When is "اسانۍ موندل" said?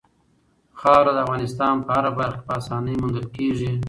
2.59-3.25